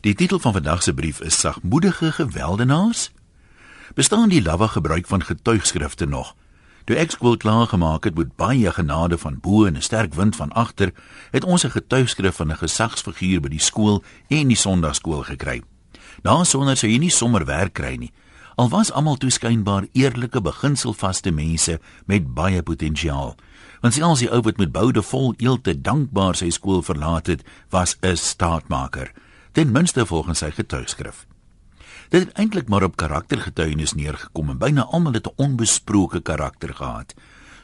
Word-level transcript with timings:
Die 0.00 0.14
titel 0.14 0.38
van 0.38 0.52
vandag 0.52 0.82
se 0.82 0.94
brief 0.94 1.20
is 1.20 1.40
Sagmoedige 1.40 2.12
geweldenaars. 2.12 3.10
Bestaan 3.94 4.28
die 4.28 4.42
lawwe 4.42 4.68
gebruik 4.68 5.06
van 5.06 5.24
getuigskrifte 5.24 6.06
nog? 6.06 6.34
Toe 6.84 6.96
ek 6.96 7.12
skool 7.12 7.36
klaar 7.36 7.66
gemaak 7.68 8.08
het 8.08 8.16
met 8.16 8.32
baie 8.36 8.72
genade 8.72 9.18
van 9.18 9.36
bo 9.40 9.66
en 9.66 9.76
'n 9.76 9.82
sterk 9.82 10.14
wind 10.14 10.36
van 10.36 10.52
agter, 10.52 10.92
het 11.30 11.44
ons 11.44 11.64
'n 11.64 11.70
getuigskrif 11.70 12.36
van 12.36 12.50
'n 12.50 12.56
gesagsfiguur 12.56 13.40
by 13.40 13.48
die 13.48 13.60
skool 13.60 14.02
en 14.28 14.48
die 14.48 14.56
Sondagskool 14.56 15.22
gekry. 15.22 15.62
Daarsonder 16.22 16.76
sou 16.76 16.92
jy 16.92 16.98
nie 16.98 17.10
sommer 17.10 17.44
werk 17.44 17.72
kry 17.72 17.96
nie. 17.96 18.12
Al 18.54 18.68
was 18.68 18.92
almal 18.92 19.16
toeskynbaar 19.16 19.86
eerlike 19.92 20.40
beginselvaste 20.40 21.30
mense 21.30 21.80
met 22.06 22.34
baie 22.34 22.62
potensiaal. 22.62 23.36
Want 23.80 23.94
selfs 23.94 24.20
die 24.20 24.30
ou 24.30 24.40
wat 24.40 24.56
met 24.56 24.72
boude 24.72 25.02
vol 25.02 25.34
eelte 25.36 25.80
dankbaar 25.80 26.34
sy 26.34 26.50
skool 26.50 26.82
verlaat 26.82 27.26
het, 27.26 27.42
was 27.68 27.96
'n 28.00 28.16
staatmaker 28.16 29.12
ten 29.52 29.72
minste 29.72 30.06
volgens 30.06 30.38
sy 30.38 30.50
getuigskrif. 30.50 31.26
Dit 32.10 32.26
het 32.26 32.32
eintlik 32.32 32.68
maar 32.68 32.82
op 32.82 32.96
karaktergetuienis 32.96 33.94
neergekom 33.94 34.50
en 34.50 34.58
byna 34.58 34.82
almal 34.82 35.12
het 35.12 35.26
'n 35.26 35.36
onbesproke 35.36 36.20
karakter 36.20 36.74
gehad. 36.74 37.14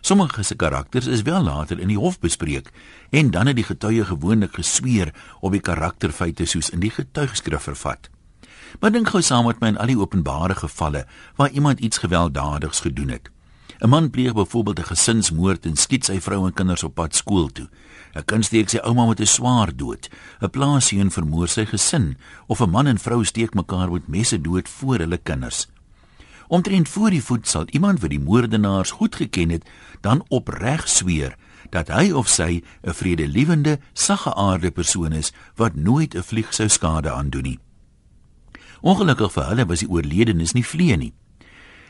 Sommige 0.01 0.43
se 0.43 0.55
karakters 0.55 1.07
is 1.07 1.23
wel 1.23 1.43
later 1.43 1.81
in 1.81 1.89
die 1.89 1.99
hof 1.99 2.19
bespreek 2.19 2.71
en 3.11 3.31
dan 3.31 3.47
het 3.47 3.57
die 3.57 3.65
getuie 3.65 4.05
gewoonlik 4.05 4.55
gesweer 4.55 5.15
op 5.41 5.53
die 5.53 5.61
karakterfeite 5.61 6.45
soos 6.45 6.71
in 6.71 6.81
die 6.81 6.91
getuigskrif 6.91 7.63
vervat. 7.63 8.11
Maar 8.81 8.93
dink 8.93 9.09
gou 9.09 9.23
saam 9.23 9.47
met 9.47 9.61
my 9.61 9.69
aan 9.69 9.81
al 9.83 9.87
die 9.87 9.99
openbare 9.99 10.55
gevalle 10.55 11.07
waar 11.37 11.51
iemand 11.51 11.81
iets 11.81 11.99
gewelddadigs 11.99 12.81
gedoen 12.81 13.09
het. 13.09 13.31
'n 13.79 13.89
Man 13.89 14.11
pleeg 14.11 14.33
byvoorbeeld 14.33 14.79
'n 14.79 14.91
gesinsmoord 14.93 15.67
en 15.67 15.77
skiet 15.77 16.05
sy 16.05 16.21
vrou 16.21 16.47
en 16.47 16.53
kinders 16.53 16.83
op 16.83 16.95
pad 16.95 17.15
skool 17.15 17.49
toe. 17.53 17.69
'n 18.15 18.25
Kind 18.25 18.45
steek 18.45 18.69
sy 18.69 18.79
ouma 18.79 19.07
met 19.07 19.21
'n 19.21 19.27
swaar 19.27 19.77
dood. 19.77 20.09
'n 20.41 20.51
Plaasseun 20.51 21.11
vermoor 21.11 21.49
sy 21.49 21.67
gesin 21.67 22.17
of 22.47 22.61
'n 22.61 22.71
man 22.71 22.87
en 22.87 22.99
vrou 22.99 23.25
steek 23.25 23.55
mekaar 23.55 23.91
met 23.91 24.09
messe 24.09 24.41
dood 24.41 24.69
voor 24.69 24.99
hulle 24.99 25.19
kinders. 25.19 25.69
Omtrent 26.49 26.89
voor 26.89 27.11
die 27.11 27.23
voet 27.23 27.49
sal 27.49 27.65
iemand 27.67 28.01
wat 28.01 28.11
die 28.11 28.21
moordenaars 28.21 28.91
goed 28.91 29.15
geken 29.15 29.51
het, 29.51 29.69
dan 30.01 30.25
opreg 30.29 30.89
sweer 30.89 31.37
dat 31.71 31.89
hy 31.89 32.13
of 32.13 32.29
sy 32.29 32.63
'n 32.83 32.95
vredelewende, 32.95 33.79
saggeaarde 33.93 34.71
persoon 34.71 35.13
is 35.13 35.33
wat 35.57 35.75
nooit 35.75 36.15
'n 36.15 36.23
vlieg 36.23 36.55
sou 36.55 36.69
skade 36.69 37.11
aandoen 37.11 37.43
nie. 37.43 37.59
Ongelukkig 38.81 39.33
vir 39.33 39.45
hulle 39.45 39.67
was 39.67 39.79
die 39.79 39.89
oorledenes 39.91 40.53
nie 40.53 40.65
vlee 40.65 40.97
nie. 40.97 41.13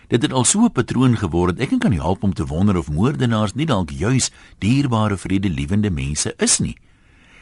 Dit 0.09 0.23
het 0.23 0.33
al 0.33 0.45
so 0.45 0.65
'n 0.65 0.73
patroon 0.73 1.17
geword. 1.17 1.59
Ek 1.59 1.79
kan 1.79 1.91
nie 1.91 2.01
help 2.01 2.23
om 2.23 2.35
te 2.35 2.47
wonder 2.47 2.77
of 2.77 2.91
moordenaars 2.91 3.55
nie 3.55 3.67
dalk 3.67 3.91
juis 3.91 4.31
dierbare 4.59 5.17
vredelewende 5.17 5.91
mense 5.91 6.35
is 6.37 6.59
nie. 6.59 6.77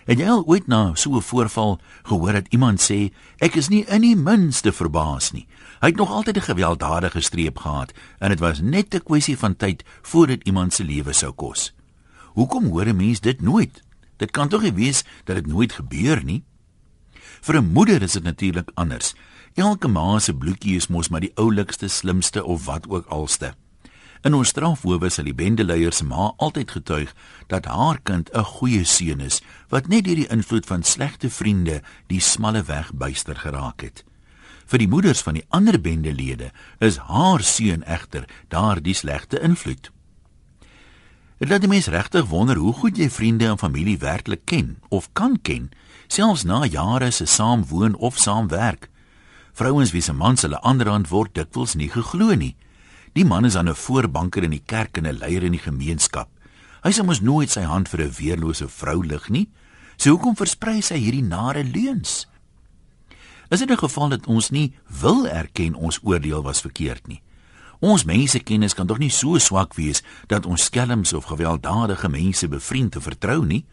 Het 0.04 0.18
jy 0.18 0.28
al 0.28 0.44
ooit 0.46 0.66
na 0.66 0.94
so 0.94 1.16
'n 1.16 1.22
voorval 1.22 1.80
gehoor 2.02 2.32
dat 2.32 2.48
iemand 2.48 2.80
sê 2.80 3.12
ek 3.38 3.54
is 3.54 3.68
nie 3.68 3.84
in 3.84 4.00
die 4.00 4.16
minste 4.16 4.72
verbaas 4.72 5.32
nie. 5.32 5.46
Hy 5.80 5.88
het 5.88 5.96
nog 5.96 6.10
altyd 6.10 6.36
'n 6.36 6.40
gewelddadige 6.40 7.20
streep 7.20 7.58
gehad 7.58 7.92
en 8.18 8.28
dit 8.28 8.40
was 8.40 8.60
net 8.60 8.94
'n 8.94 9.02
kwessie 9.02 9.38
van 9.38 9.56
tyd 9.56 9.84
voordat 10.02 10.44
iemand 10.44 10.72
se 10.72 10.84
lewe 10.84 11.12
sou 11.12 11.32
kos. 11.32 11.74
Hoekom 12.34 12.64
hoor 12.64 12.86
'n 12.86 12.96
mens 12.96 13.20
dit 13.20 13.40
nooit? 13.40 13.82
Dit 14.16 14.30
kan 14.30 14.48
tog 14.48 14.62
nie 14.62 14.72
wees 14.72 15.04
dat 15.24 15.36
dit 15.36 15.46
nooit 15.46 15.72
gebeur 15.72 16.24
nie. 16.24 16.44
Vir 17.40 17.56
'n 17.56 17.72
moeder 17.72 18.02
is 18.02 18.12
dit 18.12 18.22
natuurlik 18.22 18.70
anders. 18.74 19.14
Elke 19.54 19.86
ma 19.86 20.18
se 20.18 20.32
bloetjie 20.34 20.74
is 20.76 20.88
mos 20.90 21.08
maar 21.14 21.22
die 21.22 21.34
oulikste, 21.38 21.86
slimste 21.88 22.42
of 22.44 22.64
wat 22.66 22.88
ook 22.90 23.06
alste. 23.06 23.52
In 24.26 24.34
ons 24.34 24.50
strafhowe 24.50 25.06
sal 25.12 25.28
die 25.28 25.36
bendeleier 25.36 25.92
se 25.94 26.02
ma 26.08 26.32
altyd 26.42 26.72
getuig 26.74 27.12
dat 27.52 27.68
haar 27.70 28.00
kind 28.02 28.30
'n 28.34 28.42
goeie 28.42 28.84
seun 28.84 29.20
is 29.20 29.42
wat 29.68 29.86
net 29.86 30.04
deur 30.04 30.16
die 30.16 30.26
invloed 30.26 30.66
van 30.66 30.82
slegte 30.82 31.30
vriende 31.30 31.82
die 32.06 32.20
smalle 32.20 32.62
weg 32.62 32.90
byster 32.94 33.36
geraak 33.36 33.80
het. 33.80 34.04
Vir 34.66 34.78
die 34.78 34.88
moeders 34.88 35.22
van 35.22 35.34
die 35.34 35.46
ander 35.48 35.80
bendelede 35.80 36.50
is 36.80 36.96
haar 36.96 37.42
seun 37.42 37.84
egter 37.84 38.24
daardie 38.48 38.94
slegte 38.94 39.40
invloed. 39.40 39.90
Dit 41.38 41.48
laat 41.48 41.60
die 41.60 41.68
mens 41.68 41.86
regtig 41.86 42.26
wonder 42.26 42.56
hoe 42.56 42.72
goed 42.72 42.96
jy 42.96 43.10
vriende 43.10 43.46
en 43.46 43.58
familie 43.58 43.98
werklik 43.98 44.44
ken 44.44 44.78
of 44.88 45.12
kan 45.12 45.38
ken, 45.42 45.70
selfs 46.08 46.42
na 46.42 46.64
jare 46.64 47.10
se 47.10 47.26
saamwoon 47.26 47.94
of 47.94 48.18
saamwerk. 48.18 48.88
Vrouens 49.54 49.92
wie 49.94 50.02
se 50.02 50.12
mans 50.12 50.42
hulle 50.42 50.58
aanrand 50.66 51.12
word 51.12 51.36
dikwels 51.38 51.76
nie 51.78 51.86
geglo 51.86 52.34
nie. 52.34 52.56
Die 53.14 53.24
man 53.24 53.44
is 53.46 53.54
aan 53.54 53.68
'n 53.68 53.74
voorbanker 53.74 54.42
in 54.42 54.50
die 54.50 54.64
kerk 54.66 54.98
en 54.98 55.06
'n 55.06 55.18
leier 55.18 55.44
in 55.44 55.52
die 55.52 55.62
gemeenskap. 55.62 56.28
Hy 56.82 56.90
sê 56.90 57.04
mos 57.04 57.20
nooit 57.20 57.50
sy 57.50 57.62
hand 57.62 57.88
vir 57.88 58.00
'n 58.02 58.14
weerlose 58.18 58.68
vrou 58.68 59.06
lig 59.06 59.28
nie. 59.28 59.48
So 59.96 60.10
hoekom 60.10 60.34
versprei 60.34 60.82
sy 60.82 60.96
hierdie 60.96 61.22
nare 61.22 61.62
leuns? 61.62 62.26
Is 63.48 63.60
dit 63.60 63.70
'n 63.70 63.76
geval 63.76 64.08
dat 64.08 64.26
ons 64.26 64.50
nie 64.50 64.74
wil 65.00 65.26
erken 65.26 65.74
ons 65.74 66.00
oordeel 66.02 66.42
was 66.42 66.60
verkeerd 66.60 67.06
nie? 67.06 67.22
Ons 67.80 68.04
mensekennis 68.04 68.74
kan 68.74 68.86
tog 68.86 68.98
nie 68.98 69.10
so 69.10 69.38
swak 69.38 69.74
wees 69.74 70.02
dat 70.26 70.46
ons 70.46 70.64
skelms 70.64 71.12
of 71.12 71.24
gewelddadige 71.24 72.08
mense 72.08 72.48
bevriend 72.48 72.96
of 72.96 73.02
vertrou 73.02 73.44
nie? 73.44 73.64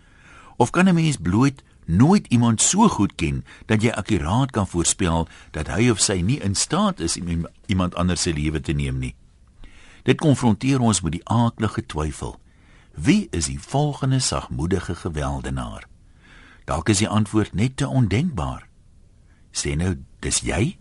Of 0.57 0.69
kan 0.69 0.87
'n 0.87 0.95
mens 0.95 1.17
bloot 1.17 1.63
nooit 1.97 2.27
iemand 2.27 2.61
so 2.61 2.87
goed 2.87 3.15
ken 3.15 3.43
dat 3.65 3.83
jy 3.83 3.91
akkuraat 3.91 4.51
kan 4.51 4.67
voorspel 4.67 5.27
dat 5.51 5.67
hy 5.67 5.89
of 5.91 5.99
sy 5.99 6.21
nie 6.21 6.39
in 6.39 6.55
staat 6.55 6.99
is 6.99 7.17
om 7.19 7.47
iemand 7.65 7.95
anders 7.95 8.21
se 8.21 8.33
lewe 8.33 8.61
te 8.61 8.73
neem 8.73 8.99
nie. 8.99 9.15
Dit 10.03 10.17
konfronteer 10.17 10.79
ons 10.79 11.01
met 11.01 11.11
die 11.11 11.25
aaklige 11.29 11.85
twyfel. 11.85 12.39
Wie 12.95 13.27
is 13.31 13.47
die 13.47 13.59
volgende 13.59 14.19
sagmoedige 14.19 14.95
geweldenaar? 14.95 15.87
Dalk 16.65 16.89
is 16.89 17.01
die 17.03 17.09
antwoord 17.09 17.53
net 17.53 17.77
te 17.77 17.87
ondenkbaar. 17.87 18.67
Sê 19.51 19.75
nou, 19.75 19.95
dis 20.19 20.41
jy? 20.47 20.77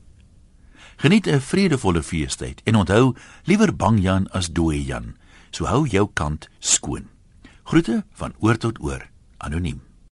Geniet 0.96 1.26
'n 1.26 1.40
vredevolle 1.40 2.02
feestyd 2.02 2.60
en 2.64 2.76
onthou, 2.76 3.16
liewer 3.44 3.76
bang 3.76 4.00
Jan 4.00 4.28
as 4.30 4.52
dooie 4.52 4.84
Jan. 4.84 5.16
So 5.50 5.64
hou 5.66 5.86
jou 5.86 6.10
kant 6.12 6.48
skoon. 6.58 7.08
Groete 7.64 8.04
van 8.12 8.34
oor 8.38 8.56
tot 8.56 8.80
oor. 8.80 9.10
Anoniem. 9.38 9.89